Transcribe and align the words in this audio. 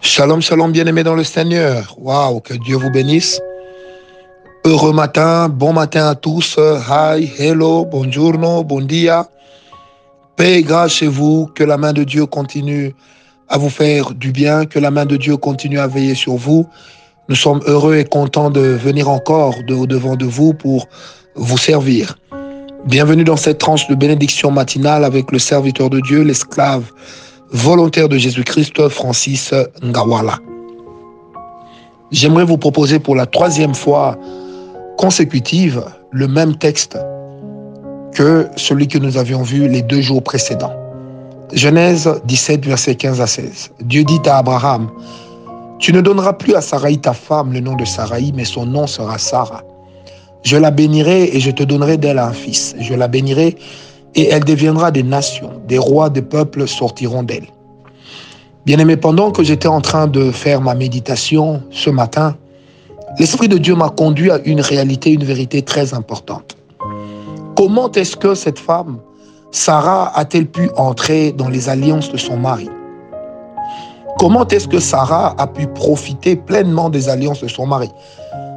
Shalom, 0.00 0.40
shalom, 0.40 0.72
bien-aimés 0.72 1.04
dans 1.04 1.14
le 1.14 1.24
Seigneur. 1.24 1.94
Waouh, 1.98 2.40
que 2.40 2.54
Dieu 2.54 2.76
vous 2.76 2.90
bénisse. 2.90 3.40
Heureux 4.64 4.92
matin, 4.92 5.48
bon 5.48 5.72
matin 5.72 6.08
à 6.08 6.14
tous. 6.14 6.58
Hi, 6.58 7.30
hello, 7.38 7.84
buongiorno, 7.84 8.64
bon 8.64 8.86
dia. 8.86 9.28
Paix 10.36 10.54
et 10.58 10.62
grâce 10.62 10.92
chez 10.92 11.06
vous, 11.06 11.50
que 11.54 11.62
la 11.64 11.76
main 11.76 11.92
de 11.92 12.04
Dieu 12.04 12.26
continue 12.26 12.94
à 13.48 13.58
vous 13.58 13.68
faire 13.68 14.12
du 14.12 14.32
bien, 14.32 14.64
que 14.64 14.78
la 14.78 14.90
main 14.90 15.04
de 15.04 15.16
Dieu 15.16 15.36
continue 15.36 15.78
à 15.78 15.86
veiller 15.86 16.14
sur 16.14 16.34
vous. 16.34 16.66
Nous 17.28 17.36
sommes 17.36 17.60
heureux 17.66 17.96
et 17.96 18.04
contents 18.04 18.50
de 18.50 18.60
venir 18.60 19.08
encore 19.08 19.54
de 19.66 19.74
au-devant 19.74 20.16
de 20.16 20.24
vous 20.24 20.54
pour 20.54 20.88
vous 21.34 21.58
servir. 21.58 22.16
Bienvenue 22.86 23.24
dans 23.24 23.36
cette 23.36 23.58
tranche 23.58 23.86
de 23.88 23.94
bénédiction 23.94 24.50
matinale 24.50 25.04
avec 25.04 25.30
le 25.30 25.38
serviteur 25.38 25.90
de 25.90 26.00
Dieu, 26.00 26.22
l'esclave 26.22 26.84
volontaire 27.52 28.08
de 28.08 28.16
Jésus-Christ, 28.16 28.88
Francis 28.88 29.52
Ngawala. 29.82 30.38
J'aimerais 32.10 32.44
vous 32.44 32.58
proposer 32.58 32.98
pour 32.98 33.14
la 33.14 33.26
troisième 33.26 33.74
fois 33.74 34.16
consécutive 34.96 35.84
le 36.10 36.28
même 36.28 36.56
texte 36.56 36.98
que 38.14 38.48
celui 38.56 38.88
que 38.88 38.98
nous 38.98 39.16
avions 39.16 39.42
vu 39.42 39.68
les 39.68 39.82
deux 39.82 40.00
jours 40.00 40.22
précédents. 40.22 40.72
Genèse 41.52 42.08
17, 42.24 42.66
verset 42.66 42.94
15 42.94 43.20
à 43.20 43.26
16. 43.26 43.70
Dieu 43.80 44.04
dit 44.04 44.20
à 44.26 44.38
Abraham, 44.38 44.90
Tu 45.78 45.92
ne 45.92 46.00
donneras 46.00 46.34
plus 46.34 46.54
à 46.54 46.60
Sarai 46.60 46.96
ta 46.96 47.12
femme 47.12 47.52
le 47.52 47.60
nom 47.60 47.74
de 47.76 47.84
Sarai, 47.84 48.32
mais 48.34 48.44
son 48.44 48.66
nom 48.66 48.86
sera 48.86 49.18
Sarah. 49.18 49.62
Je 50.42 50.56
la 50.56 50.70
bénirai 50.70 51.36
et 51.36 51.40
je 51.40 51.50
te 51.50 51.62
donnerai 51.62 51.96
d'elle 51.96 52.18
un 52.18 52.32
fils. 52.32 52.74
Je 52.80 52.94
la 52.94 53.08
bénirai 53.08 53.56
et 54.14 54.28
elle 54.28 54.44
deviendra 54.44 54.90
des 54.90 55.02
nations. 55.02 55.52
Des 55.68 55.78
rois, 55.78 56.10
des 56.10 56.22
peuples 56.22 56.66
sortiront 56.66 57.22
d'elle. 57.22 57.46
Bien-aimé, 58.66 58.96
pendant 58.96 59.30
que 59.30 59.42
j'étais 59.42 59.68
en 59.68 59.80
train 59.80 60.06
de 60.06 60.30
faire 60.30 60.60
ma 60.60 60.74
méditation 60.74 61.62
ce 61.70 61.90
matin, 61.90 62.36
l'Esprit 63.18 63.48
de 63.48 63.58
Dieu 63.58 63.74
m'a 63.74 63.88
conduit 63.88 64.30
à 64.30 64.38
une 64.44 64.60
réalité, 64.60 65.12
une 65.12 65.24
vérité 65.24 65.62
très 65.62 65.94
importante. 65.94 66.56
Comment 67.56 67.90
est-ce 67.92 68.16
que 68.16 68.34
cette 68.34 68.58
femme, 68.58 68.98
Sarah, 69.50 70.12
a-t-elle 70.16 70.46
pu 70.46 70.70
entrer 70.76 71.32
dans 71.32 71.48
les 71.48 71.68
alliances 71.68 72.12
de 72.12 72.16
son 72.16 72.36
mari? 72.36 72.68
Comment 74.18 74.46
est-ce 74.48 74.68
que 74.68 74.78
Sarah 74.78 75.34
a 75.38 75.46
pu 75.46 75.66
profiter 75.66 76.36
pleinement 76.36 76.90
des 76.90 77.08
alliances 77.08 77.42
de 77.42 77.48
son 77.48 77.66
mari? 77.66 77.88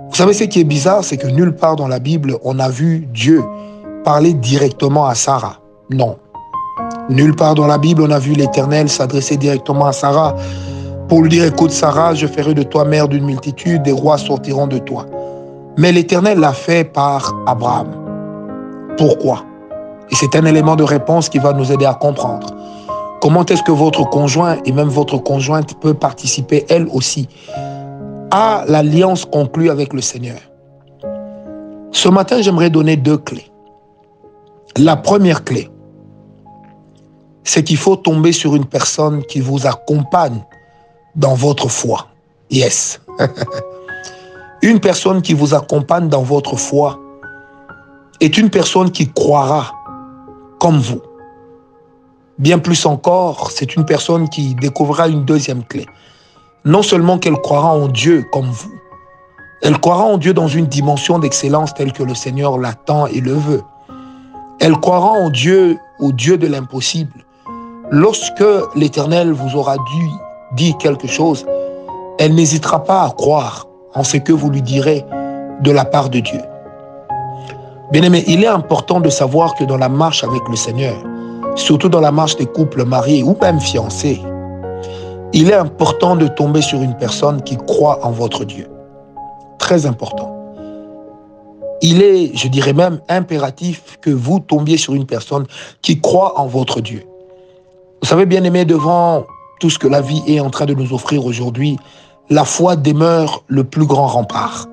Vous 0.09 0.15
savez, 0.15 0.33
ce 0.33 0.43
qui 0.43 0.59
est 0.59 0.65
bizarre, 0.65 1.03
c'est 1.03 1.17
que 1.17 1.27
nulle 1.27 1.55
part 1.55 1.75
dans 1.75 1.87
la 1.87 1.99
Bible, 1.99 2.37
on 2.43 2.59
a 2.59 2.69
vu 2.69 3.07
Dieu 3.13 3.43
parler 4.03 4.33
directement 4.33 5.05
à 5.05 5.15
Sarah. 5.15 5.57
Non. 5.89 6.17
Nulle 7.09 7.35
part 7.35 7.55
dans 7.55 7.67
la 7.67 7.77
Bible, 7.77 8.01
on 8.01 8.11
a 8.11 8.19
vu 8.19 8.33
l'Éternel 8.33 8.89
s'adresser 8.89 9.37
directement 9.37 9.85
à 9.85 9.91
Sarah 9.91 10.35
pour 11.07 11.21
lui 11.21 11.29
dire, 11.29 11.45
écoute 11.45 11.71
Sarah, 11.71 12.13
je 12.13 12.27
ferai 12.27 12.53
de 12.53 12.63
toi 12.63 12.85
mère 12.85 13.07
d'une 13.07 13.25
multitude, 13.25 13.83
des 13.83 13.91
rois 13.91 14.17
sortiront 14.17 14.67
de 14.67 14.77
toi. 14.77 15.05
Mais 15.77 15.91
l'Éternel 15.91 16.39
l'a 16.39 16.53
fait 16.53 16.83
par 16.83 17.33
Abraham. 17.45 17.87
Pourquoi? 18.97 19.43
Et 20.11 20.15
c'est 20.15 20.35
un 20.35 20.45
élément 20.45 20.75
de 20.75 20.83
réponse 20.83 21.29
qui 21.29 21.39
va 21.39 21.53
nous 21.53 21.71
aider 21.71 21.85
à 21.85 21.93
comprendre. 21.93 22.47
Comment 23.21 23.45
est-ce 23.45 23.63
que 23.63 23.71
votre 23.71 24.09
conjoint 24.09 24.57
et 24.65 24.71
même 24.71 24.89
votre 24.89 25.17
conjointe 25.17 25.79
peut 25.79 25.93
participer 25.93 26.65
elle 26.69 26.87
aussi 26.91 27.27
à 28.31 28.65
l'alliance 28.67 29.25
conclue 29.25 29.69
avec 29.69 29.93
le 29.93 30.01
Seigneur? 30.01 30.37
Ce 31.91 32.09
matin, 32.09 32.41
j'aimerais 32.41 32.69
donner 32.69 32.97
deux 32.97 33.17
clés. 33.17 33.52
La 34.77 34.95
première 34.95 35.43
clé, 35.43 35.69
c'est 37.43 37.63
qu'il 37.63 37.77
faut 37.77 37.95
tomber 37.95 38.31
sur 38.31 38.55
une 38.55 38.65
personne 38.65 39.23
qui 39.23 39.39
vous 39.39 39.67
accompagne 39.67 40.43
dans 41.15 41.35
votre 41.35 41.69
foi. 41.69 42.07
Yes. 42.49 43.01
une 44.61 44.79
personne 44.79 45.21
qui 45.21 45.33
vous 45.33 45.53
accompagne 45.53 46.09
dans 46.09 46.23
votre 46.23 46.55
foi 46.55 46.99
est 48.19 48.37
une 48.37 48.49
personne 48.49 48.91
qui 48.91 49.11
croira 49.11 49.71
comme 50.59 50.79
vous. 50.79 51.01
Bien 52.39 52.57
plus 52.57 52.85
encore, 52.85 53.51
c'est 53.51 53.75
une 53.75 53.85
personne 53.85 54.27
qui 54.29 54.55
découvrira 54.55 55.07
une 55.07 55.25
deuxième 55.25 55.63
clé 55.63 55.85
non 56.65 56.81
seulement 56.81 57.17
qu'elle 57.17 57.35
croira 57.35 57.73
en 57.73 57.87
Dieu 57.87 58.25
comme 58.31 58.49
vous, 58.49 58.73
elle 59.61 59.79
croira 59.79 60.03
en 60.03 60.17
Dieu 60.17 60.33
dans 60.33 60.47
une 60.47 60.65
dimension 60.65 61.19
d'excellence 61.19 61.73
telle 61.73 61.93
que 61.93 62.03
le 62.03 62.15
Seigneur 62.15 62.57
l'attend 62.57 63.07
et 63.07 63.19
le 63.19 63.33
veut. 63.33 63.61
Elle 64.65 64.77
croira 64.77 65.09
en 65.09 65.29
Dieu, 65.29 65.77
au 65.99 66.13
Dieu 66.13 66.37
de 66.37 66.47
l'impossible. 66.47 67.25
Lorsque 67.91 68.45
l'Éternel 68.77 69.33
vous 69.33 69.57
aura 69.57 69.75
dire 70.55 70.77
quelque 70.77 71.05
chose, 71.05 71.45
elle 72.17 72.33
n'hésitera 72.33 72.81
pas 72.81 73.03
à 73.03 73.09
croire 73.09 73.67
en 73.93 74.05
ce 74.05 74.15
que 74.15 74.31
vous 74.31 74.49
lui 74.49 74.61
direz 74.61 75.03
de 75.59 75.69
la 75.69 75.83
part 75.83 76.09
de 76.09 76.21
Dieu. 76.21 76.39
Bien-aimé, 77.91 78.23
il 78.25 78.41
est 78.41 78.47
important 78.47 79.01
de 79.01 79.09
savoir 79.09 79.53
que 79.55 79.65
dans 79.65 79.75
la 79.75 79.89
marche 79.89 80.23
avec 80.23 80.47
le 80.47 80.55
Seigneur, 80.55 80.95
surtout 81.55 81.89
dans 81.89 81.99
la 81.99 82.13
marche 82.13 82.37
des 82.37 82.45
couples 82.45 82.85
mariés 82.85 83.21
ou 83.21 83.35
même 83.41 83.59
fiancés, 83.59 84.21
il 85.33 85.49
est 85.49 85.55
important 85.55 86.15
de 86.15 86.27
tomber 86.27 86.61
sur 86.61 86.81
une 86.81 86.95
personne 86.95 87.41
qui 87.41 87.57
croit 87.57 87.99
en 88.05 88.11
votre 88.11 88.45
Dieu. 88.45 88.69
Très 89.57 89.85
important. 89.85 90.32
Il 91.85 92.01
est, 92.01 92.31
je 92.33 92.47
dirais 92.47 92.71
même, 92.71 93.01
impératif 93.09 93.99
que 94.01 94.09
vous 94.09 94.39
tombiez 94.39 94.77
sur 94.77 94.95
une 94.95 95.05
personne 95.05 95.45
qui 95.81 95.99
croit 95.99 96.39
en 96.39 96.47
votre 96.47 96.79
Dieu. 96.79 97.03
Vous 98.01 98.07
savez, 98.07 98.25
bien 98.25 98.41
aimé, 98.45 98.63
devant 98.63 99.25
tout 99.59 99.69
ce 99.69 99.77
que 99.77 99.89
la 99.89 99.99
vie 99.99 100.23
est 100.25 100.39
en 100.39 100.49
train 100.49 100.65
de 100.65 100.73
nous 100.73 100.93
offrir 100.93 101.25
aujourd'hui, 101.25 101.77
la 102.29 102.45
foi 102.45 102.77
demeure 102.77 103.43
le 103.47 103.65
plus 103.65 103.85
grand 103.85 104.07
rempart. 104.07 104.65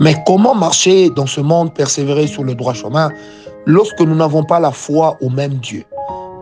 Mais 0.00 0.16
comment 0.26 0.54
marcher 0.54 1.10
dans 1.10 1.26
ce 1.26 1.42
monde, 1.42 1.74
persévérer 1.74 2.26
sur 2.26 2.44
le 2.44 2.54
droit 2.54 2.72
chemin, 2.72 3.10
lorsque 3.66 4.00
nous 4.00 4.14
n'avons 4.14 4.42
pas 4.42 4.58
la 4.58 4.70
foi 4.70 5.18
au 5.20 5.28
même 5.28 5.54
Dieu? 5.56 5.84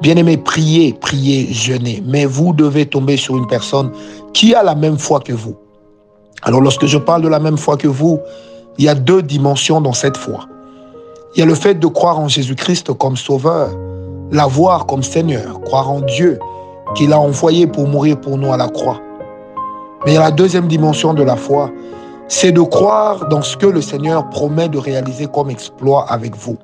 Bien-aimé, 0.00 0.36
priez, 0.36 0.92
priez, 0.92 1.52
jeûnez. 1.52 2.00
Mais 2.06 2.26
vous 2.26 2.52
devez 2.52 2.86
tomber 2.86 3.16
sur 3.16 3.36
une 3.36 3.48
personne 3.48 3.90
qui 4.32 4.54
a 4.54 4.62
la 4.62 4.76
même 4.76 4.98
foi 4.98 5.18
que 5.18 5.32
vous. 5.32 5.56
Alors 6.42 6.60
lorsque 6.60 6.86
je 6.86 6.98
parle 6.98 7.22
de 7.22 7.28
la 7.28 7.40
même 7.40 7.58
foi 7.58 7.76
que 7.76 7.88
vous, 7.88 8.20
il 8.78 8.84
y 8.84 8.88
a 8.88 8.94
deux 8.94 9.22
dimensions 9.22 9.80
dans 9.80 9.92
cette 9.92 10.16
foi. 10.16 10.46
Il 11.34 11.40
y 11.40 11.42
a 11.42 11.46
le 11.46 11.54
fait 11.54 11.74
de 11.74 11.86
croire 11.86 12.18
en 12.18 12.28
Jésus-Christ 12.28 12.92
comme 12.94 13.16
sauveur, 13.16 13.70
l'avoir 14.32 14.86
comme 14.86 15.02
Seigneur, 15.02 15.60
croire 15.62 15.90
en 15.90 16.00
Dieu 16.00 16.38
qu'il 16.94 17.12
a 17.12 17.20
envoyé 17.20 17.66
pour 17.66 17.86
mourir 17.86 18.20
pour 18.20 18.38
nous 18.38 18.52
à 18.52 18.56
la 18.56 18.68
croix. 18.68 19.00
Mais 20.06 20.12
il 20.12 20.14
y 20.14 20.18
a 20.18 20.20
la 20.20 20.30
deuxième 20.30 20.68
dimension 20.68 21.12
de 21.12 21.22
la 21.22 21.36
foi, 21.36 21.70
c'est 22.28 22.52
de 22.52 22.62
croire 22.62 23.28
dans 23.28 23.42
ce 23.42 23.56
que 23.56 23.66
le 23.66 23.82
Seigneur 23.82 24.30
promet 24.30 24.68
de 24.68 24.78
réaliser 24.78 25.26
comme 25.26 25.50
exploit 25.50 26.06
avec 26.10 26.36
vous 26.36 26.56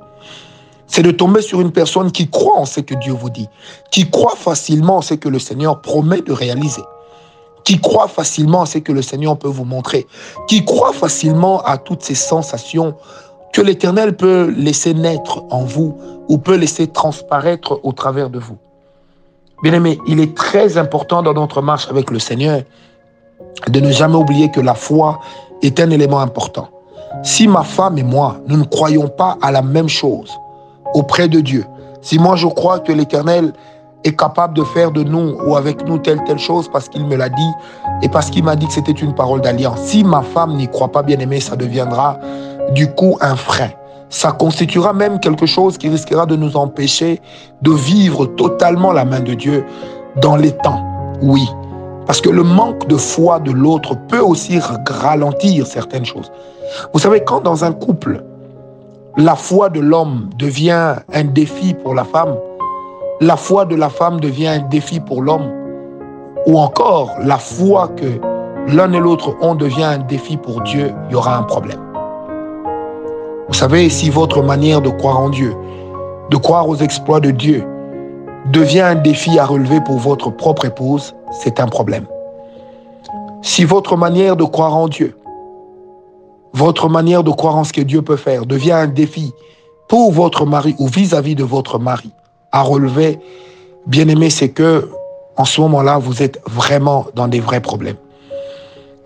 c'est 0.87 1.03
de 1.03 1.11
tomber 1.11 1.43
sur 1.43 1.61
une 1.61 1.73
personne 1.73 2.13
qui 2.13 2.29
croit 2.29 2.57
en 2.57 2.67
ce 2.67 2.79
que 2.79 2.95
Dieu 2.95 3.13
vous 3.13 3.31
dit, 3.31 3.49
qui 3.91 4.09
croit 4.09 4.37
facilement 4.37 4.99
en 4.99 5.03
ce 5.03 5.15
que 5.15 5.29
le 5.29 5.41
Seigneur 5.41 5.81
promet 5.81 6.21
de 6.21 6.33
réaliser, 6.33 6.83
qui 7.65 7.81
croit 7.81 8.09
facilement 8.09 8.61
en 8.61 8.67
ce 8.67 8.79
que 8.79 8.93
le 8.93 9.03
Seigneur 9.03 9.39
peut 9.39 9.49
vous 9.49 9.65
montrer, 9.65 10.07
qui 10.47 10.65
croit 10.65 10.93
facilement 10.93 11.63
à 11.63 11.79
toutes 11.79 12.03
ces 12.03 12.15
sensations 12.15 12.95
que 13.53 13.63
l'Éternel 13.63 14.17
peut 14.17 14.53
laisser 14.57 14.95
naître 14.95 15.45
en 15.51 15.65
vous 15.65 15.97
ou 16.29 16.39
peut 16.39 16.57
laisser 16.57 16.87
transparaître 16.89 17.81
au 17.83 17.93
travers 17.93 18.29
de 18.29 18.39
vous. 18.39 18.59
Bien 19.63 19.73
aimé, 19.73 19.99
il 20.07 20.21
est 20.21 20.37
très 20.37 20.77
important 20.77 21.23
dans 21.23 21.33
notre 21.33 21.63
marche 21.63 21.89
avec 21.89 22.11
le 22.11 22.19
Seigneur 22.19 22.63
de 23.69 23.81
ne 23.81 23.91
jamais 23.91 24.17
oublier 24.17 24.51
que 24.51 24.61
la 24.61 24.75
foi 24.75 25.21
est 25.63 25.81
un 25.81 25.91
élément 25.91 26.21
important. 26.21 26.69
Si 27.23 27.47
ma 27.47 27.63
femme 27.63 27.97
et 27.97 28.03
moi, 28.03 28.41
nous 28.49 28.57
ne 28.57 28.65
croyons 28.65 29.09
pas 29.09 29.39
à 29.41 29.53
la 29.53 29.63
même 29.63 29.89
chose, 29.89 30.31
auprès 30.93 31.29
de 31.29 31.41
Dieu. 31.41 31.65
Si 32.03 32.19
moi 32.19 32.37
je 32.37 32.47
crois 32.49 32.81
que 32.81 32.93
l'Éternel 32.93 33.53
est 34.05 34.17
capable 34.17 34.55
de 34.55 34.63
faire 34.63 34.91
de 34.91 35.03
nous 35.03 35.37
ou 35.47 35.57
avec 35.57 35.87
nous 35.87 35.99
telle 35.99 36.23
telle 36.25 36.39
chose 36.39 36.69
parce 36.71 36.89
qu'il 36.89 37.07
me 37.07 37.17
l'a 37.17 37.29
dit 37.29 37.51
et 38.03 38.09
parce 38.09 38.31
qu'il 38.31 38.45
m'a 38.45 38.57
dit 38.57 38.67
que 38.67 38.73
c'était 38.73 38.93
une 38.93 39.15
parole 39.15 39.41
d'alliance. 39.41 39.81
Si 39.81 40.05
ma 40.05 40.23
femme 40.23 40.57
n'y 40.57 40.69
croit 40.69 40.93
pas 40.93 41.03
bien 41.03 41.19
aimé, 41.19 41.41
ça 41.41 41.57
deviendra 41.57 42.19
du 42.73 42.91
coup 42.93 43.17
un 43.21 43.37
frein. 43.37 43.71
Ça 44.11 44.33
constituera 44.33 44.93
même 44.93 45.19
quelque 45.19 45.47
chose 45.47 45.79
qui 45.79 45.89
risquera 45.89 46.27
de 46.27 46.37
nous 46.37 46.57
empêcher 46.57 47.21
de 47.63 47.73
vivre 47.73 48.27
totalement 48.27 48.93
la 48.93 49.05
main 49.05 49.21
de 49.21 49.35
Dieu 49.35 49.65
dans 50.21 50.37
les 50.37 50.53
temps. 50.53 50.85
Oui, 51.23 51.49
parce 52.07 52.21
que 52.21 52.31
le 52.31 52.43
manque 52.43 52.87
de 52.87 52.97
foi 52.97 53.41
de 53.41 53.51
l'autre 53.51 53.97
peut 54.09 54.21
aussi 54.21 54.61
ralentir 54.89 55.67
certaines 55.67 56.05
choses. 56.05 56.31
Vous 56.93 57.01
savez, 57.01 57.25
quand 57.25 57.41
dans 57.41 57.65
un 57.65 57.73
couple, 57.73 58.23
la 59.17 59.37
foi 59.37 59.71
de 59.71 59.81
l'homme 59.81 60.29
devient 60.39 60.97
un 61.13 61.25
défi 61.25 61.75
pour 61.75 61.95
la 61.95 62.05
femme, 62.05 62.35
la 63.21 63.37
foi 63.37 63.65
de 63.65 63.77
la 63.77 63.89
femme 63.89 64.19
devient 64.19 64.49
un 64.49 64.59
défi 64.59 64.99
pour 64.99 65.23
l'homme, 65.23 65.51
ou 66.47 66.59
encore 66.59 67.13
la 67.23 67.39
foi 67.39 67.89
que 67.97 68.21
l'un 68.75 68.93
et 68.93 68.99
l'autre 68.99 69.37
ont 69.41 69.55
devient 69.55 69.85
un 69.85 69.99
défi 69.99 70.37
pour 70.37 70.63
Dieu, 70.63 70.93
il 71.09 71.13
y 71.13 71.15
aura 71.15 71.37
un 71.37 71.45
problème. 71.45 71.81
Vous 73.47 73.55
savez, 73.55 73.89
si 73.89 74.11
votre 74.11 74.43
manière 74.43 74.81
de 74.81 74.91
croire 74.91 75.21
en 75.21 75.29
Dieu, 75.29 75.55
de 76.31 76.37
croire 76.37 76.69
aux 76.69 76.77
exploits 76.77 77.21
de 77.21 77.31
Dieu, 77.31 77.65
devient 78.51 78.81
un 78.81 78.95
défi 78.97 79.39
à 79.39 79.47
relever 79.47 79.81
pour 79.81 79.99
votre 79.99 80.31
propre 80.31 80.65
épouse, 80.65 81.15
c'est 81.31 81.61
un 81.61 81.67
problème. 81.67 82.07
Si 83.43 83.65
votre 83.65 83.97
manière 83.97 84.37
de 84.37 84.45
croire 84.45 84.77
en 84.77 84.89
Dieu, 84.89 85.17
votre 86.53 86.89
manière 86.89 87.23
de 87.23 87.31
croire 87.31 87.57
en 87.57 87.65
ce 87.65 87.73
que 87.73 87.81
Dieu 87.81 88.03
peut 88.03 88.17
faire 88.17 88.45
devient 88.45 88.73
un 88.73 88.87
défi 88.87 89.33
pour 89.89 90.13
votre 90.13 90.47
mari 90.47 90.75
ou 90.79 90.89
vis-à-vis 90.89 91.35
de 91.35 91.45
votre 91.45 91.79
mari 91.79 92.11
à 92.55 92.63
relever, 92.63 93.19
bien 93.87 94.07
aimé, 94.07 94.31
c'est 94.31 94.51
que 94.51 94.89
en 95.37 95.45
ce 95.45 95.61
moment-là, 95.61 95.99
vous 95.99 96.23
êtes 96.23 96.41
vraiment 96.47 97.07
dans 97.17 97.27
des 97.27 97.41
vrais 97.41 97.61
problèmes. 97.61 97.97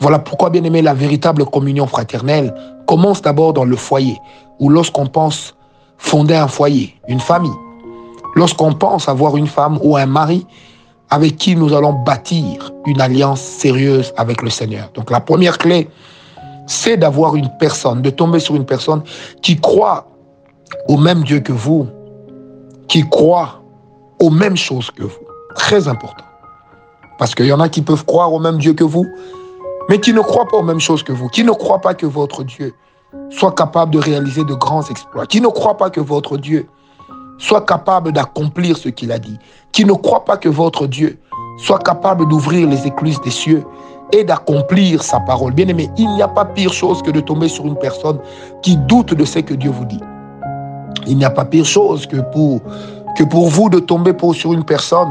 Voilà 0.00 0.18
pourquoi, 0.18 0.50
bien 0.50 0.62
aimé, 0.62 0.82
la 0.82 0.92
véritable 0.92 1.46
communion 1.46 1.86
fraternelle 1.86 2.54
commence 2.86 3.22
d'abord 3.22 3.54
dans 3.54 3.64
le 3.64 3.74
foyer, 3.74 4.18
ou 4.60 4.68
lorsqu'on 4.68 5.06
pense 5.06 5.56
fonder 5.96 6.36
un 6.36 6.46
foyer, 6.46 6.94
une 7.08 7.20
famille, 7.20 7.58
lorsqu'on 8.36 8.74
pense 8.74 9.08
avoir 9.08 9.38
une 9.38 9.46
femme 9.46 9.78
ou 9.82 9.96
un 9.96 10.06
mari 10.06 10.46
avec 11.08 11.36
qui 11.36 11.56
nous 11.56 11.72
allons 11.74 11.94
bâtir 11.94 12.70
une 12.84 13.00
alliance 13.00 13.40
sérieuse 13.40 14.12
avec 14.18 14.42
le 14.42 14.50
Seigneur. 14.50 14.90
Donc 14.92 15.10
la 15.10 15.20
première 15.20 15.56
clé, 15.56 15.88
c'est 16.66 16.98
d'avoir 16.98 17.34
une 17.34 17.48
personne, 17.58 18.02
de 18.02 18.10
tomber 18.10 18.40
sur 18.40 18.56
une 18.56 18.66
personne 18.66 19.02
qui 19.40 19.56
croit 19.56 20.06
au 20.86 20.98
même 20.98 21.24
Dieu 21.24 21.40
que 21.40 21.52
vous, 21.52 21.88
qui 22.88 23.08
croit 23.08 23.62
aux 24.20 24.30
mêmes 24.30 24.56
choses 24.56 24.90
que 24.90 25.02
vous. 25.02 25.20
Très 25.54 25.88
important. 25.88 26.24
Parce 27.18 27.34
qu'il 27.34 27.46
y 27.46 27.52
en 27.52 27.60
a 27.60 27.68
qui 27.68 27.82
peuvent 27.82 28.04
croire 28.04 28.32
au 28.32 28.38
même 28.38 28.58
Dieu 28.58 28.72
que 28.72 28.84
vous, 28.84 29.06
mais 29.88 30.00
qui 30.00 30.12
ne 30.12 30.20
croient 30.20 30.46
pas 30.46 30.56
aux 30.56 30.62
mêmes 30.62 30.80
choses 30.80 31.02
que 31.02 31.12
vous, 31.12 31.28
qui 31.28 31.44
ne 31.44 31.52
croient 31.52 31.80
pas 31.80 31.94
que 31.94 32.06
votre 32.06 32.44
Dieu 32.44 32.74
soit 33.30 33.52
capable 33.52 33.92
de 33.92 33.98
réaliser 33.98 34.44
de 34.44 34.54
grands 34.54 34.84
exploits, 34.88 35.26
qui 35.26 35.40
ne 35.40 35.48
croient 35.48 35.76
pas 35.76 35.90
que 35.90 36.00
votre 36.00 36.36
Dieu 36.36 36.68
soit 37.38 37.64
capable 37.64 38.12
d'accomplir 38.12 38.76
ce 38.76 38.88
qu'il 38.88 39.12
a 39.12 39.18
dit, 39.18 39.38
qui 39.72 39.84
ne 39.84 39.92
croient 39.92 40.24
pas 40.24 40.36
que 40.36 40.48
votre 40.48 40.86
Dieu 40.86 41.18
soit 41.58 41.78
capable 41.78 42.28
d'ouvrir 42.28 42.68
les 42.68 42.86
écluses 42.86 43.20
des 43.22 43.30
cieux 43.30 43.64
et 44.12 44.24
d'accomplir 44.24 45.02
sa 45.02 45.20
parole. 45.20 45.52
Bien 45.52 45.68
aimé, 45.68 45.90
il 45.96 46.08
n'y 46.14 46.22
a 46.22 46.28
pas 46.28 46.44
pire 46.44 46.72
chose 46.72 47.02
que 47.02 47.10
de 47.10 47.20
tomber 47.20 47.48
sur 47.48 47.66
une 47.66 47.76
personne 47.76 48.18
qui 48.62 48.76
doute 48.76 49.14
de 49.14 49.24
ce 49.24 49.40
que 49.40 49.54
Dieu 49.54 49.70
vous 49.70 49.84
dit. 49.84 50.00
Il 51.08 51.16
n'y 51.16 51.24
a 51.24 51.30
pas 51.30 51.44
pire 51.44 51.64
chose 51.64 52.06
que 52.06 52.18
pour, 52.32 52.60
que 53.16 53.24
pour 53.24 53.48
vous 53.48 53.70
de 53.70 53.78
tomber 53.78 54.12
sur 54.34 54.52
une 54.52 54.64
personne 54.64 55.10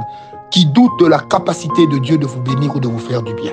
qui 0.52 0.66
doute 0.66 0.92
de 1.00 1.08
la 1.08 1.20
capacité 1.20 1.88
de 1.88 1.98
Dieu 1.98 2.18
de 2.18 2.26
vous 2.26 2.42
bénir 2.42 2.76
ou 2.76 2.80
de 2.80 2.88
vous 2.88 3.00
faire 3.00 3.22
du 3.24 3.34
bien. 3.34 3.52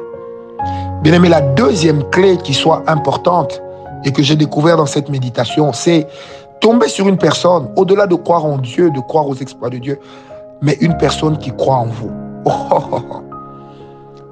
Bien 1.03 1.15
aimé, 1.15 1.29
la 1.29 1.41
deuxième 1.41 2.03
clé 2.11 2.37
qui 2.37 2.55
soit 2.55 2.83
importante 2.87 3.61
et 4.05 4.13
que 4.13 4.23
j'ai 4.23 4.37
découvert 4.37 4.77
dans 4.77 4.87
cette 4.87 5.09
méditation, 5.09 5.73
c'est 5.73 6.07
tomber 6.61 6.89
sur 6.89 7.09
une 7.09 7.19
personne, 7.19 7.69
au-delà 7.77 8.07
de 8.07 8.15
croire 8.15 8.45
en 8.45 8.59
Dieu, 8.59 8.91
de 8.91 9.01
croire 9.01 9.27
aux 9.27 9.35
exploits 9.35 9.71
de 9.71 9.79
Dieu, 9.79 9.99
mais 10.63 10.77
une 10.81 10.97
personne 10.97 11.39
qui 11.39 11.51
croit 11.51 11.77
en 11.77 11.87
vous. 11.87 12.11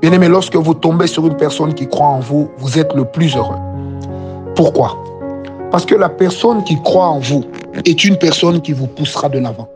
Bien 0.02 0.12
aimé, 0.12 0.28
lorsque 0.28 0.56
vous 0.56 0.74
tombez 0.74 1.06
sur 1.06 1.26
une 1.26 1.36
personne 1.36 1.74
qui 1.74 1.88
croit 1.88 2.08
en 2.08 2.20
vous, 2.20 2.50
vous 2.58 2.78
êtes 2.78 2.92
le 2.94 3.04
plus 3.04 3.36
heureux. 3.36 3.58
Pourquoi? 4.54 4.96
Parce 5.70 5.86
que 5.86 5.94
la 5.94 6.08
personne 6.08 6.64
qui 6.64 6.80
croit 6.82 7.08
en 7.08 7.18
vous 7.18 7.44
est 7.84 8.04
une 8.04 8.16
personne 8.16 8.60
qui 8.60 8.72
vous 8.72 8.86
poussera 8.86 9.28
de 9.28 9.38
l'avant. 9.38 9.68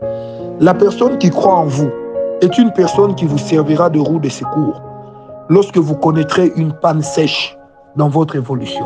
La 0.59 0.73
personne 0.73 1.17
qui 1.17 1.29
croit 1.29 1.55
en 1.55 1.65
vous 1.65 1.89
est 2.41 2.57
une 2.57 2.71
personne 2.71 3.15
qui 3.15 3.25
vous 3.25 3.37
servira 3.37 3.89
de 3.89 3.99
roue 3.99 4.19
de 4.19 4.29
secours 4.29 4.81
lorsque 5.49 5.77
vous 5.77 5.95
connaîtrez 5.95 6.51
une 6.55 6.73
panne 6.73 7.01
sèche 7.01 7.57
dans 7.95 8.09
votre 8.09 8.35
évolution. 8.35 8.85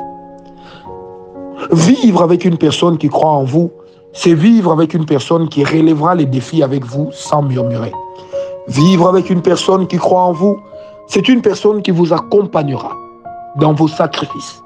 Vivre 1.71 2.23
avec 2.23 2.45
une 2.45 2.57
personne 2.57 2.97
qui 2.97 3.09
croit 3.09 3.31
en 3.31 3.43
vous, 3.43 3.71
c'est 4.13 4.33
vivre 4.33 4.71
avec 4.71 4.93
une 4.93 5.05
personne 5.05 5.47
qui 5.47 5.63
relèvera 5.63 6.15
les 6.15 6.25
défis 6.25 6.63
avec 6.63 6.85
vous 6.85 7.09
sans 7.11 7.41
murmurer. 7.41 7.91
Vivre 8.67 9.07
avec 9.07 9.29
une 9.29 9.41
personne 9.41 9.87
qui 9.87 9.97
croit 9.97 10.23
en 10.23 10.31
vous, 10.31 10.59
c'est 11.07 11.27
une 11.27 11.41
personne 11.41 11.81
qui 11.81 11.91
vous 11.91 12.13
accompagnera 12.13 12.91
dans 13.57 13.73
vos 13.73 13.87
sacrifices. 13.87 14.61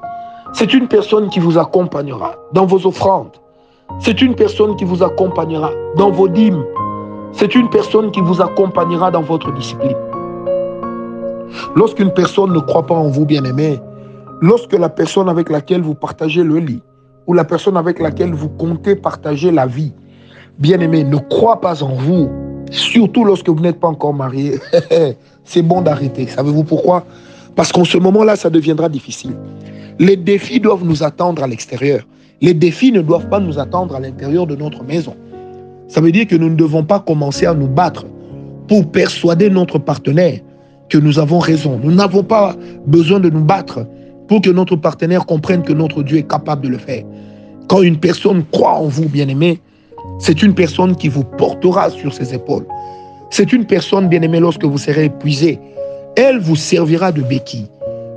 C'est 0.54 0.74
une 0.74 0.88
personne 0.88 1.30
qui 1.30 1.40
vous 1.40 1.58
accompagnera 1.58 2.36
dans 2.54 2.66
vos 2.66 2.86
offrandes. 2.88 3.32
C'est 4.00 4.22
une 4.22 4.36
personne 4.36 4.76
qui 4.76 4.84
vous 4.84 5.04
accompagnera 5.04 5.72
dans 5.96 6.12
vos 6.12 6.28
dîmes. 6.28 6.64
C'est 7.32 7.56
une 7.56 7.70
personne 7.70 8.12
qui 8.12 8.22
vous 8.22 8.42
accompagnera 8.42 9.12
dans 9.12 9.22
votre 9.22 9.54
discipline. 9.54 9.98
Lorsqu'une 11.76 12.12
personne 12.12 12.54
ne 12.54 12.60
croit 12.60 12.86
pas 12.86 12.96
en 12.96 13.08
vous, 13.08 13.26
bien-aimé, 13.26 13.80
lorsque 14.42 14.74
la 14.74 14.90
personne 14.90 15.30
avec 15.30 15.50
laquelle 15.50 15.82
vous 15.82 15.96
partagez 15.96 16.44
le 16.44 16.60
lit 16.60 16.82
ou 17.28 17.34
la 17.34 17.44
personne 17.44 17.78
avec 17.78 18.00
laquelle 18.00 18.34
vous 18.34 18.50
comptez 18.50 18.96
partager 18.96 19.52
la 19.52 19.66
vie, 19.66 19.94
bien-aimé, 20.60 21.04
ne 21.04 21.18
croit 21.18 21.62
pas 21.62 21.84
en 21.84 21.94
vous, 21.96 22.30
surtout 22.72 23.26
lorsque 23.26 23.50
vous 23.50 23.60
n'êtes 23.60 23.80
pas 23.80 23.88
encore 23.88 24.14
marié, 24.14 24.60
c'est 25.44 25.62
bon 25.62 25.82
d'arrêter. 25.82 26.28
Savez-vous 26.28 26.64
pourquoi? 26.64 27.06
Parce 27.56 27.72
qu'en 27.72 27.86
ce 27.86 27.98
moment-là, 27.98 28.36
ça 28.36 28.50
deviendra 28.50 28.90
difficile. 28.90 29.36
Les 29.98 30.18
défis 30.18 30.60
doivent 30.60 30.84
nous 30.84 31.04
attendre 31.04 31.44
à 31.44 31.48
l'extérieur. 31.48 32.02
Les 32.42 32.54
défis 32.54 32.92
ne 32.92 33.02
doivent 33.02 33.30
pas 33.30 33.40
nous 33.40 33.60
attendre 33.60 33.96
à 33.96 34.00
l'intérieur 34.00 34.46
de 34.48 34.56
notre 34.56 34.84
maison. 34.84 35.16
Ça 35.88 36.02
veut 36.02 36.12
dire 36.12 36.28
que 36.28 36.36
nous 36.36 36.50
ne 36.50 36.56
devons 36.56 36.84
pas 36.84 37.00
commencer 37.00 37.46
à 37.46 37.54
nous 37.54 37.68
battre 37.68 38.06
pour 38.68 38.90
persuader 38.92 39.50
notre 39.50 39.80
partenaire 39.80 40.40
que 40.90 40.98
nous 40.98 41.20
avons 41.20 41.40
raison. 41.40 41.80
Nous 41.82 41.92
n'avons 41.92 42.24
pas 42.24 42.56
besoin 42.86 43.20
de 43.20 43.30
nous 43.30 43.44
battre 43.44 43.86
pour 44.28 44.42
que 44.42 44.50
notre 44.50 44.76
partenaire 44.76 45.26
comprenne 45.26 45.62
que 45.62 45.74
notre 45.74 46.04
Dieu 46.04 46.18
est 46.18 46.28
capable 46.28 46.64
de 46.64 46.70
le 46.70 46.78
faire. 46.78 47.04
Quand 47.68 47.82
une 47.82 47.98
personne 47.98 48.44
croit 48.52 48.74
en 48.74 48.88
vous, 48.88 49.08
bien-aimé, 49.08 49.60
c'est 50.20 50.44
une 50.44 50.54
personne 50.54 50.96
qui 50.96 51.10
vous 51.10 51.24
portera 51.24 51.90
sur 51.90 52.14
ses 52.14 52.34
épaules. 52.34 52.66
C'est 53.30 53.54
une 53.54 53.66
personne, 53.66 54.08
bien-aimée, 54.08 54.40
lorsque 54.40 54.66
vous 54.66 54.78
serez 54.78 55.06
épuisé, 55.06 55.60
elle 56.16 56.40
vous 56.40 56.56
servira 56.56 57.12
de 57.12 57.22
béquille. 57.22 57.68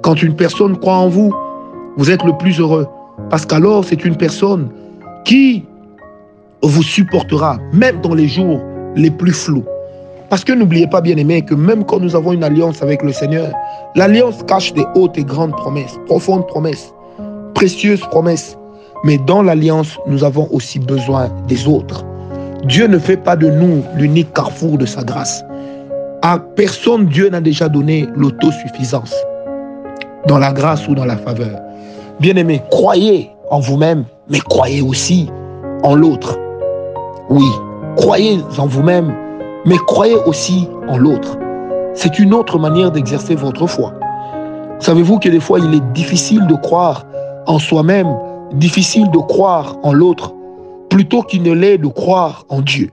Quand 0.03 0.23
une 0.23 0.37
personne 0.37 0.79
croit 0.79 0.97
en 0.97 1.09
vous, 1.09 1.35
vous 1.97 2.11
êtes 2.11 2.25
le 2.25 2.37
plus 2.37 2.61
heureux. 2.61 2.87
Parce 3.31 3.45
qu'alors, 3.45 3.85
c'est 3.85 4.05
une 4.05 4.17
personne 4.17 4.69
qui 5.25 5.65
vous 6.63 6.83
supportera, 6.83 7.59
même 7.73 8.01
dans 8.01 8.15
les 8.15 8.29
jours 8.29 8.61
les 8.97 9.11
plus 9.11 9.33
flous. 9.33 9.65
Parce 10.29 10.45
que 10.45 10.53
n'oubliez 10.53 10.87
pas, 10.87 11.01
bien 11.01 11.17
aimé, 11.17 11.43
que 11.43 11.55
même 11.55 11.85
quand 11.85 12.01
nous 12.01 12.15
avons 12.15 12.33
une 12.33 12.45
alliance 12.45 12.83
avec 12.83 13.03
le 13.03 13.13
Seigneur, 13.13 13.51
l'alliance 13.95 14.43
cache 14.47 14.75
des 14.75 14.85
hautes 14.95 15.17
et 15.17 15.25
grandes 15.25 15.53
promesses, 15.53 15.97
profondes 16.07 16.47
promesses, 16.47 16.93
précieuses 17.55 18.01
promesses. 18.01 18.57
Mais 19.05 19.19
dans 19.27 19.43
l'alliance, 19.43 19.97
nous 20.07 20.25
avons 20.25 20.49
aussi 20.51 20.79
besoin 20.81 21.31
des 21.47 21.67
autres. 21.67 22.05
Dieu 22.65 22.87
ne 22.87 22.99
fait 22.99 23.17
pas 23.17 23.37
de 23.37 23.49
nous 23.49 23.83
l'unique 23.97 24.33
carrefour 24.35 24.77
de 24.77 24.85
sa 24.85 25.03
grâce. 25.03 25.43
À 26.23 26.39
personne, 26.39 27.07
Dieu 27.07 27.31
n'a 27.31 27.41
déjà 27.41 27.69
donné 27.69 28.07
l'autosuffisance 28.17 29.15
dans 30.27 30.39
la 30.39 30.53
grâce 30.53 30.89
ou 30.89 30.95
dans 30.95 31.05
la 31.05 31.17
faveur. 31.17 31.59
Bien 32.21 32.37
aimé, 32.37 32.63
croyez 32.71 33.31
en 33.51 33.61
vous-même, 33.61 34.05
mais 34.29 34.41
croyez 34.41 34.83
aussi 34.83 35.31
en 35.83 35.95
l'autre. 35.95 36.39
Oui, 37.31 37.47
croyez 37.97 38.39
en 38.59 38.67
vous-même, 38.67 39.15
mais 39.65 39.77
croyez 39.87 40.17
aussi 40.27 40.69
en 40.89 40.99
l'autre. 40.99 41.39
C'est 41.95 42.19
une 42.19 42.35
autre 42.35 42.59
manière 42.59 42.91
d'exercer 42.91 43.35
votre 43.35 43.67
foi. 43.67 43.93
Savez-vous 44.79 45.19
que 45.19 45.29
des 45.29 45.41
fois, 45.41 45.59
il 45.59 45.75
est 45.75 45.93
difficile 45.93 46.47
de 46.47 46.55
croire 46.55 47.05
en 47.47 47.59
soi-même, 47.59 48.15
difficile 48.53 49.11
de 49.11 49.19
croire 49.19 49.77
en 49.83 49.93
l'autre, 49.93 50.33
plutôt 50.89 51.23
qu'il 51.23 51.43
ne 51.43 51.53
l'est 51.53 51.79
de 51.79 51.89
croire 51.89 52.45
en 52.49 52.61
Dieu? 52.61 52.91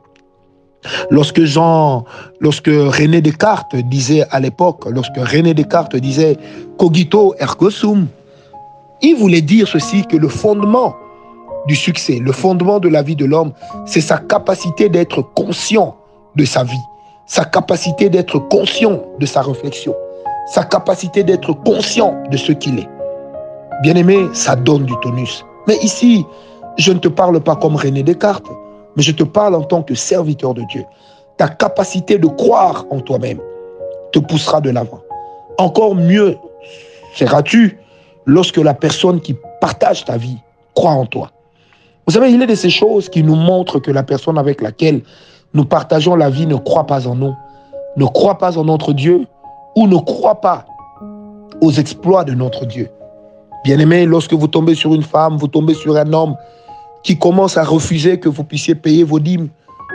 Lorsque 1.09 1.43
Jean, 1.43 2.05
lorsque 2.39 2.67
René 2.67 3.21
Descartes 3.21 3.75
disait 3.75 4.25
à 4.29 4.39
l'époque, 4.39 4.85
lorsque 4.89 5.17
René 5.17 5.53
Descartes 5.53 5.95
disait 5.95 6.37
cogito 6.77 7.33
ergo 7.39 7.69
sum, 7.71 8.07
il 9.01 9.15
voulait 9.15 9.41
dire 9.41 9.67
ceci 9.67 10.05
que 10.05 10.17
le 10.17 10.27
fondement 10.27 10.95
du 11.67 11.75
succès, 11.75 12.19
le 12.19 12.31
fondement 12.31 12.79
de 12.79 12.87
la 12.87 13.01
vie 13.01 13.15
de 13.15 13.25
l'homme, 13.25 13.51
c'est 13.85 14.01
sa 14.01 14.17
capacité 14.17 14.89
d'être 14.89 15.21
conscient 15.21 15.95
de 16.35 16.45
sa 16.45 16.63
vie, 16.63 16.83
sa 17.25 17.45
capacité 17.45 18.09
d'être 18.09 18.39
conscient 18.39 19.01
de 19.19 19.25
sa 19.25 19.41
réflexion, 19.41 19.95
sa 20.47 20.63
capacité 20.63 21.23
d'être 21.23 21.53
conscient 21.63 22.15
de 22.29 22.37
ce 22.37 22.51
qu'il 22.51 22.79
est. 22.79 22.89
Bien-aimé, 23.81 24.27
ça 24.33 24.55
donne 24.55 24.85
du 24.85 24.93
tonus. 25.01 25.43
Mais 25.67 25.77
ici, 25.77 26.25
je 26.77 26.91
ne 26.91 26.99
te 26.99 27.07
parle 27.07 27.39
pas 27.41 27.55
comme 27.55 27.75
René 27.75 28.03
Descartes, 28.03 28.45
mais 28.95 29.03
je 29.03 29.11
te 29.11 29.23
parle 29.23 29.55
en 29.55 29.63
tant 29.63 29.81
que 29.81 29.95
serviteur 29.95 30.53
de 30.53 30.61
Dieu. 30.69 30.85
Ta 31.37 31.47
capacité 31.47 32.17
de 32.17 32.27
croire 32.27 32.85
en 32.91 33.01
toi-même 33.01 33.39
te 34.11 34.19
poussera 34.19 34.61
de 34.61 34.69
l'avant. 34.69 35.01
Encore 35.57 35.95
mieux 35.95 36.37
seras-tu 37.15 37.79
lorsque 38.25 38.57
la 38.57 38.73
personne 38.73 39.21
qui 39.21 39.35
partage 39.61 40.05
ta 40.05 40.17
vie 40.17 40.37
croit 40.73 40.91
en 40.91 41.05
toi. 41.05 41.31
Vous 42.07 42.13
savez, 42.13 42.31
il 42.31 42.41
est 42.41 42.47
de 42.47 42.55
ces 42.55 42.69
choses 42.69 43.09
qui 43.09 43.23
nous 43.23 43.35
montrent 43.35 43.79
que 43.79 43.91
la 43.91 44.03
personne 44.03 44.37
avec 44.37 44.61
laquelle 44.61 45.01
nous 45.53 45.65
partageons 45.65 46.15
la 46.15 46.29
vie 46.29 46.45
ne 46.45 46.55
croit 46.55 46.85
pas 46.85 47.07
en 47.07 47.15
nous, 47.15 47.33
ne 47.97 48.05
croit 48.05 48.37
pas 48.37 48.57
en 48.57 48.65
notre 48.65 48.93
Dieu 48.93 49.25
ou 49.75 49.87
ne 49.87 49.97
croit 49.97 50.41
pas 50.41 50.65
aux 51.61 51.71
exploits 51.71 52.23
de 52.23 52.33
notre 52.33 52.65
Dieu. 52.65 52.89
Bien-aimé, 53.63 54.05
lorsque 54.05 54.33
vous 54.33 54.47
tombez 54.47 54.75
sur 54.75 54.93
une 54.93 55.01
femme, 55.01 55.37
vous 55.37 55.47
tombez 55.47 55.73
sur 55.73 55.95
un 55.95 56.13
homme 56.13 56.35
qui 57.03 57.17
commence 57.17 57.57
à 57.57 57.63
refuser 57.63 58.19
que 58.19 58.29
vous 58.29 58.43
puissiez 58.43 58.75
payer 58.75 59.03
vos 59.03 59.19
dîmes, 59.19 59.49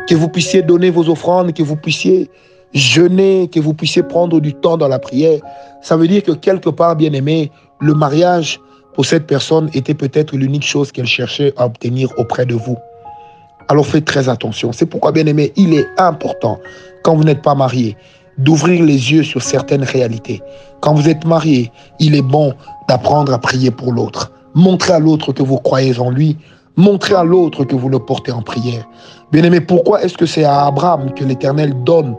que 0.08 0.14
vous 0.14 0.28
puissiez 0.28 0.62
donner 0.62 0.90
vos 0.90 1.08
offrandes, 1.08 1.52
que 1.52 1.62
vous 1.62 1.76
puissiez 1.76 2.30
jeûner, 2.72 3.48
que 3.48 3.60
vous 3.60 3.74
puissiez 3.74 4.02
prendre 4.02 4.40
du 4.40 4.54
temps 4.54 4.76
dans 4.76 4.88
la 4.88 4.98
prière. 4.98 5.40
Ça 5.82 5.96
veut 5.96 6.08
dire 6.08 6.22
que 6.22 6.32
quelque 6.32 6.70
part, 6.70 6.96
bien 6.96 7.12
aimé, 7.12 7.50
le 7.80 7.94
mariage 7.94 8.60
pour 8.94 9.04
cette 9.04 9.26
personne 9.26 9.70
était 9.74 9.94
peut-être 9.94 10.36
l'unique 10.36 10.64
chose 10.64 10.92
qu'elle 10.92 11.06
cherchait 11.06 11.52
à 11.56 11.66
obtenir 11.66 12.10
auprès 12.18 12.46
de 12.46 12.54
vous. 12.54 12.76
Alors 13.68 13.86
faites 13.86 14.04
très 14.04 14.28
attention. 14.28 14.72
C'est 14.72 14.86
pourquoi, 14.86 15.12
bien 15.12 15.26
aimé, 15.26 15.52
il 15.56 15.74
est 15.74 15.86
important, 15.96 16.58
quand 17.04 17.14
vous 17.14 17.24
n'êtes 17.24 17.42
pas 17.42 17.54
marié, 17.54 17.96
d'ouvrir 18.38 18.84
les 18.84 19.12
yeux 19.12 19.22
sur 19.22 19.42
certaines 19.42 19.84
réalités. 19.84 20.42
Quand 20.80 20.94
vous 20.94 21.08
êtes 21.08 21.24
marié, 21.24 21.70
il 21.98 22.14
est 22.14 22.22
bon 22.22 22.54
d'apprendre 22.88 23.32
à 23.32 23.38
prier 23.38 23.70
pour 23.70 23.92
l'autre. 23.92 24.32
Montrez 24.54 24.94
à 24.94 24.98
l'autre 24.98 25.32
que 25.32 25.42
vous 25.42 25.58
croyez 25.58 25.98
en 26.00 26.10
lui. 26.10 26.36
Montrez 26.76 27.14
à 27.14 27.22
l'autre 27.22 27.64
que 27.64 27.76
vous 27.76 27.88
le 27.88 27.98
portez 27.98 28.32
en 28.32 28.42
prière. 28.42 28.84
Bien 29.30 29.44
aimé, 29.44 29.60
pourquoi 29.60 30.02
est-ce 30.02 30.16
que 30.16 30.26
c'est 30.26 30.44
à 30.44 30.66
Abraham 30.66 31.12
que 31.14 31.24
l'Éternel 31.24 31.74
donne 31.84 32.16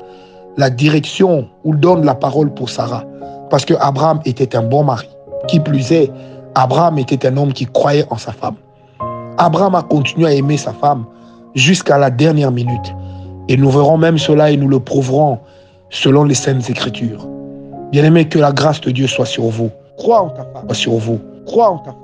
la 0.57 0.69
direction 0.69 1.47
ou 1.63 1.75
donne 1.75 2.05
la 2.05 2.15
parole 2.15 2.53
pour 2.53 2.69
Sarah 2.69 3.03
Parce 3.49 3.65
que 3.65 3.73
Abraham 3.79 4.19
était 4.25 4.55
un 4.55 4.63
bon 4.63 4.83
mari. 4.83 5.09
Qui 5.47 5.59
plus 5.59 5.91
est, 5.91 6.11
Abraham 6.55 6.99
était 6.99 7.25
un 7.27 7.37
homme 7.37 7.53
qui 7.53 7.65
croyait 7.65 8.05
en 8.09 8.17
sa 8.17 8.31
femme. 8.31 8.55
Abraham 9.37 9.75
a 9.75 9.81
continué 9.81 10.27
à 10.27 10.33
aimer 10.33 10.57
sa 10.57 10.73
femme 10.73 11.05
jusqu'à 11.55 11.97
la 11.97 12.09
dernière 12.09 12.51
minute. 12.51 12.93
Et 13.47 13.57
nous 13.57 13.69
verrons 13.69 13.97
même 13.97 14.17
cela 14.17 14.51
et 14.51 14.57
nous 14.57 14.67
le 14.67 14.79
prouverons 14.79 15.39
selon 15.89 16.23
les 16.23 16.35
saintes 16.35 16.69
écritures. 16.69 17.27
Bien 17.91 18.03
aimé, 18.03 18.27
que 18.27 18.39
la 18.39 18.51
grâce 18.51 18.79
de 18.81 18.91
Dieu 18.91 19.07
soit 19.07 19.25
sur 19.25 19.45
vous. 19.45 19.69
Crois 19.97 20.21
en 20.21 20.29
ta 20.29 20.43
femme. 20.43 20.65
Soit 20.67 20.75
sur 20.75 20.93
vous. 20.93 21.19
Crois 21.45 21.69
en 21.69 21.77
ta 21.79 21.91
femme. 21.91 22.01